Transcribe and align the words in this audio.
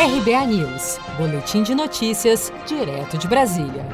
RBA 0.00 0.46
News, 0.46 0.96
Boletim 1.18 1.64
de 1.64 1.74
Notícias, 1.74 2.52
direto 2.68 3.18
de 3.18 3.26
Brasília. 3.26 3.84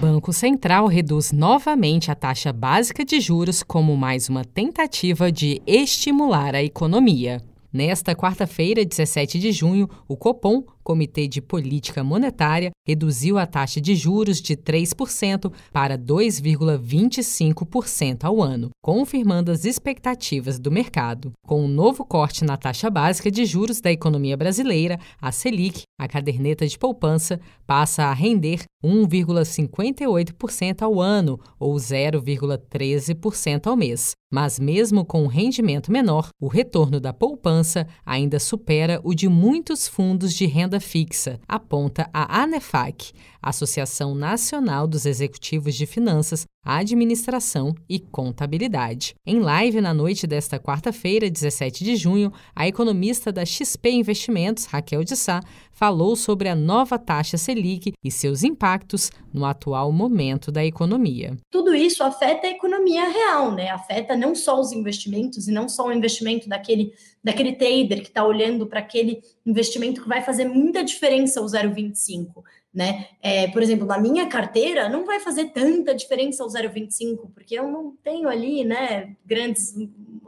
Banco 0.00 0.32
Central 0.32 0.86
reduz 0.86 1.32
novamente 1.32 2.10
a 2.10 2.14
taxa 2.14 2.50
básica 2.50 3.04
de 3.04 3.20
juros 3.20 3.62
como 3.62 3.94
mais 3.94 4.30
uma 4.30 4.42
tentativa 4.42 5.30
de 5.30 5.60
estimular 5.66 6.54
a 6.54 6.62
economia. 6.62 7.42
Nesta 7.70 8.14
quarta-feira, 8.14 8.86
17 8.86 9.38
de 9.38 9.52
junho, 9.52 9.86
o 10.08 10.16
Copom 10.16 10.64
Comitê 10.88 11.28
de 11.28 11.42
Política 11.42 12.02
Monetária 12.02 12.70
reduziu 12.86 13.36
a 13.36 13.44
taxa 13.44 13.78
de 13.78 13.94
juros 13.94 14.40
de 14.40 14.56
3% 14.56 15.52
para 15.70 15.98
2,25% 15.98 18.24
ao 18.24 18.40
ano, 18.40 18.70
confirmando 18.80 19.52
as 19.52 19.66
expectativas 19.66 20.58
do 20.58 20.70
mercado. 20.70 21.30
Com 21.46 21.62
um 21.62 21.68
novo 21.68 22.06
corte 22.06 22.42
na 22.42 22.56
taxa 22.56 22.88
básica 22.88 23.30
de 23.30 23.44
juros 23.44 23.82
da 23.82 23.92
economia 23.92 24.34
brasileira, 24.34 24.98
a 25.20 25.30
Selic, 25.30 25.82
a 26.00 26.08
caderneta 26.08 26.66
de 26.66 26.78
poupança, 26.78 27.38
passa 27.66 28.04
a 28.04 28.14
render 28.14 28.64
1,58% 28.82 30.80
ao 30.80 31.02
ano 31.02 31.38
ou 31.58 31.74
0,13% 31.74 33.66
ao 33.66 33.76
mês. 33.76 34.12
Mas, 34.30 34.58
mesmo 34.58 35.06
com 35.06 35.22
um 35.22 35.26
rendimento 35.26 35.90
menor, 35.90 36.28
o 36.38 36.48
retorno 36.48 37.00
da 37.00 37.14
poupança 37.14 37.86
ainda 38.04 38.38
supera 38.38 39.00
o 39.02 39.14
de 39.14 39.26
muitos 39.28 39.88
fundos 39.88 40.34
de 40.34 40.44
renda 40.44 40.77
renda 40.78 40.80
fixa, 40.80 41.40
aponta 41.46 42.08
a 42.12 42.42
ANEFAC, 42.42 43.12
Associação 43.42 44.14
Nacional 44.14 44.86
dos 44.86 45.04
Executivos 45.04 45.74
de 45.74 45.86
Finanças, 45.86 46.46
Administração 46.64 47.74
e 47.88 47.98
Contabilidade. 47.98 49.14
Em 49.26 49.40
live 49.40 49.80
na 49.80 49.94
noite 49.94 50.26
desta 50.26 50.58
quarta-feira, 50.58 51.30
17 51.30 51.84
de 51.84 51.96
junho, 51.96 52.32
a 52.54 52.68
economista 52.68 53.32
da 53.32 53.44
XP 53.44 53.90
Investimentos, 53.90 54.66
Raquel 54.66 55.04
de 55.04 55.16
Sá, 55.16 55.40
falou 55.72 56.16
sobre 56.16 56.48
a 56.48 56.54
nova 56.54 56.98
taxa 56.98 57.38
Selic 57.38 57.92
e 58.04 58.10
seus 58.10 58.42
impactos 58.42 59.10
no 59.32 59.44
atual 59.44 59.92
momento 59.92 60.50
da 60.50 60.64
economia. 60.64 61.36
Tudo 61.50 61.74
isso 61.74 62.02
afeta 62.02 62.46
a 62.46 62.50
economia 62.50 63.08
real, 63.08 63.52
né? 63.52 63.70
Afeta 63.70 64.16
não 64.16 64.34
só 64.34 64.60
os 64.60 64.72
investimentos 64.72 65.46
e 65.46 65.52
não 65.52 65.68
só 65.68 65.86
o 65.86 65.92
investimento 65.92 66.48
daquele, 66.48 66.92
daquele 67.22 67.52
trader 67.52 68.02
que 68.02 68.08
está 68.08 68.26
olhando 68.26 68.66
para 68.66 68.80
aquele 68.80 69.20
investimento 69.46 70.02
que 70.02 70.08
vai 70.08 70.22
fazer 70.22 70.46
muita 70.46 70.84
diferença 70.84 71.40
o 71.40 71.46
0,25 71.46 72.42
né? 72.78 73.08
É, 73.20 73.48
por 73.48 73.60
exemplo, 73.60 73.84
na 73.84 73.98
minha 73.98 74.28
carteira 74.28 74.88
não 74.88 75.04
vai 75.04 75.18
fazer 75.18 75.46
tanta 75.46 75.92
diferença 75.92 76.44
o 76.44 76.46
0,25, 76.46 77.28
porque 77.34 77.58
eu 77.58 77.66
não 77.68 77.96
tenho 78.04 78.28
ali, 78.28 78.62
né, 78.64 79.16
grandes 79.26 79.74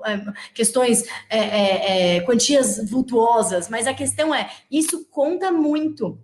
é, 0.05 0.21
questões, 0.53 1.05
é, 1.29 1.39
é, 1.39 2.17
é, 2.17 2.21
quantias 2.23 2.91
vultuosas, 2.91 3.69
mas 3.69 3.87
a 3.87 3.95
questão 3.95 4.35
é, 4.35 4.51
isso 4.69 5.07
conta 5.13 5.53
muito 5.53 6.19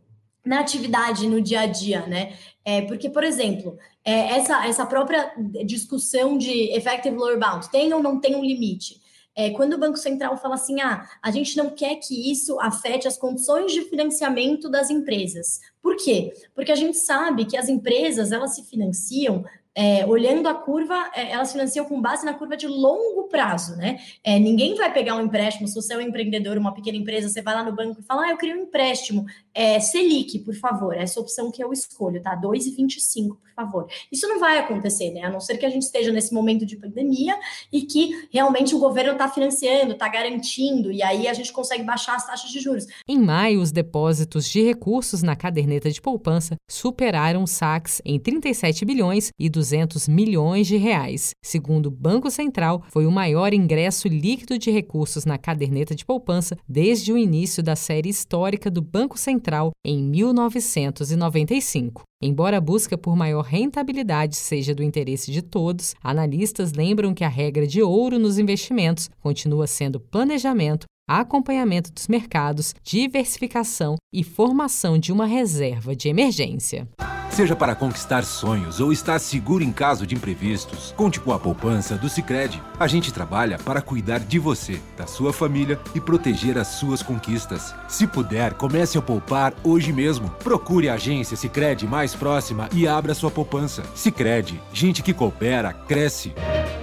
na 0.44 0.58
atividade, 0.58 1.28
no 1.28 1.40
dia 1.40 1.60
a 1.60 1.66
dia, 1.66 2.04
né? 2.08 2.32
É, 2.64 2.82
porque, 2.82 3.08
por 3.08 3.22
exemplo, 3.22 3.78
é, 4.04 4.36
essa, 4.36 4.66
essa 4.66 4.84
própria 4.84 5.32
discussão 5.64 6.36
de 6.36 6.72
effective 6.76 7.16
lower 7.16 7.38
bound, 7.38 7.70
tem 7.70 7.94
ou 7.94 8.02
não 8.02 8.18
tem 8.18 8.34
um 8.34 8.44
limite? 8.44 9.00
É, 9.38 9.50
quando 9.50 9.74
o 9.74 9.78
Banco 9.78 9.98
Central 9.98 10.34
fala 10.38 10.54
assim, 10.54 10.80
ah, 10.80 11.06
a 11.22 11.30
gente 11.30 11.58
não 11.58 11.68
quer 11.68 11.96
que 11.96 12.32
isso 12.32 12.58
afete 12.58 13.06
as 13.06 13.18
condições 13.18 13.70
de 13.70 13.82
financiamento 13.82 14.70
das 14.70 14.88
empresas. 14.88 15.60
Por 15.86 15.94
quê? 15.94 16.32
Porque 16.52 16.72
a 16.72 16.74
gente 16.74 16.98
sabe 16.98 17.44
que 17.44 17.56
as 17.56 17.68
empresas 17.68 18.32
elas 18.32 18.56
se 18.56 18.64
financiam 18.64 19.44
é, 19.76 20.06
olhando 20.06 20.48
a 20.48 20.54
curva, 20.54 21.10
é, 21.14 21.32
elas 21.32 21.52
financiam 21.52 21.84
com 21.84 22.00
base 22.00 22.24
na 22.24 22.32
curva 22.32 22.56
de 22.56 22.66
longo 22.66 23.24
prazo, 23.24 23.76
né? 23.76 23.98
É, 24.24 24.38
ninguém 24.38 24.74
vai 24.74 24.90
pegar 24.90 25.14
um 25.16 25.20
empréstimo, 25.20 25.68
se 25.68 25.74
você 25.74 25.92
é 25.92 25.98
um 25.98 26.00
empreendedor, 26.00 26.56
uma 26.56 26.72
pequena 26.72 26.96
empresa, 26.96 27.28
você 27.28 27.42
vai 27.42 27.54
lá 27.54 27.62
no 27.62 27.76
banco 27.76 28.00
e 28.00 28.02
fala, 28.02 28.22
ah, 28.22 28.30
eu 28.30 28.38
queria 28.38 28.56
um 28.56 28.62
empréstimo, 28.62 29.26
é, 29.52 29.78
Selic, 29.78 30.38
por 30.38 30.54
favor, 30.54 30.96
essa 30.96 31.20
opção 31.20 31.50
que 31.50 31.62
eu 31.62 31.74
escolho, 31.74 32.22
tá? 32.22 32.34
2,25, 32.40 33.28
por 33.28 33.52
favor. 33.54 33.86
Isso 34.10 34.26
não 34.26 34.40
vai 34.40 34.56
acontecer, 34.58 35.10
né? 35.10 35.24
A 35.24 35.30
não 35.30 35.40
ser 35.40 35.58
que 35.58 35.66
a 35.66 35.68
gente 35.68 35.82
esteja 35.82 36.10
nesse 36.10 36.32
momento 36.32 36.64
de 36.64 36.78
pandemia 36.78 37.38
e 37.70 37.82
que 37.82 38.28
realmente 38.32 38.74
o 38.74 38.78
governo 38.78 39.12
está 39.12 39.28
financiando, 39.28 39.92
está 39.92 40.08
garantindo, 40.08 40.90
e 40.90 41.02
aí 41.02 41.28
a 41.28 41.34
gente 41.34 41.52
consegue 41.52 41.84
baixar 41.84 42.16
as 42.16 42.26
taxas 42.26 42.50
de 42.50 42.60
juros. 42.60 42.86
Em 43.06 43.18
maio, 43.18 43.60
os 43.60 43.70
depósitos 43.70 44.48
de 44.48 44.62
recursos 44.62 45.22
na 45.22 45.36
caderneta 45.36 45.75
de 45.80 46.00
poupança 46.00 46.56
superaram 46.68 47.46
saques 47.46 48.02
em 48.04 48.18
37 48.18 48.84
bilhões 48.84 49.30
e 49.38 49.48
200 49.48 49.76
200 49.76 50.08
milhões 50.08 50.66
de 50.66 50.76
reais. 50.76 51.30
Segundo 51.42 51.86
o 51.86 51.90
Banco 51.90 52.30
Central, 52.30 52.82
foi 52.90 53.06
o 53.06 53.10
maior 53.10 53.52
ingresso 53.52 54.08
líquido 54.08 54.58
de 54.58 54.70
recursos 54.70 55.24
na 55.24 55.38
caderneta 55.38 55.94
de 55.94 56.04
poupança 56.04 56.56
desde 56.68 57.12
o 57.12 57.18
início 57.18 57.62
da 57.62 57.76
série 57.76 58.08
histórica 58.08 58.70
do 58.70 58.80
Banco 58.80 59.18
Central 59.18 59.70
em 59.84 60.02
1995. 60.02 62.02
Embora 62.22 62.56
a 62.56 62.60
busca 62.60 62.96
por 62.96 63.14
maior 63.14 63.42
rentabilidade 63.42 64.36
seja 64.36 64.74
do 64.74 64.82
interesse 64.82 65.30
de 65.30 65.42
todos, 65.42 65.94
analistas 66.02 66.72
lembram 66.72 67.12
que 67.12 67.24
a 67.24 67.28
regra 67.28 67.66
de 67.66 67.82
ouro 67.82 68.18
nos 68.18 68.38
investimentos 68.38 69.10
continua 69.20 69.66
sendo 69.66 70.00
planejamento, 70.00 70.86
acompanhamento 71.06 71.92
dos 71.92 72.08
mercados, 72.08 72.74
diversificação 72.82 73.96
e 74.12 74.24
formação 74.24 74.98
de 74.98 75.12
uma 75.12 75.26
reserva 75.26 75.94
de 75.94 76.08
emergência. 76.08 76.88
Seja 77.36 77.54
para 77.54 77.74
conquistar 77.74 78.24
sonhos 78.24 78.80
ou 78.80 78.90
estar 78.90 79.18
seguro 79.18 79.62
em 79.62 79.70
caso 79.70 80.06
de 80.06 80.14
imprevistos, 80.14 80.94
conte 80.96 81.20
com 81.20 81.32
a 81.32 81.38
poupança 81.38 81.94
do 81.94 82.08
Sicredi. 82.08 82.62
A 82.80 82.86
gente 82.86 83.12
trabalha 83.12 83.58
para 83.58 83.82
cuidar 83.82 84.20
de 84.20 84.38
você, 84.38 84.80
da 84.96 85.06
sua 85.06 85.34
família 85.34 85.78
e 85.94 86.00
proteger 86.00 86.56
as 86.56 86.68
suas 86.68 87.02
conquistas. 87.02 87.74
Se 87.88 88.06
puder, 88.06 88.54
comece 88.54 88.96
a 88.96 89.02
poupar 89.02 89.52
hoje 89.62 89.92
mesmo. 89.92 90.30
Procure 90.42 90.88
a 90.88 90.94
agência 90.94 91.36
Sicredi 91.36 91.86
mais 91.86 92.14
próxima 92.14 92.70
e 92.72 92.88
abra 92.88 93.12
sua 93.12 93.30
poupança. 93.30 93.82
Sicredi, 93.94 94.58
gente 94.72 95.02
que 95.02 95.12
coopera 95.12 95.74
cresce. 95.74 96.32